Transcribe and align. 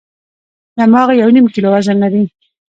دماغ 0.77 1.09
یو 1.21 1.29
نیم 1.35 1.45
کیلو 1.53 1.69
وزن 1.73 1.97
لري. 2.03 2.23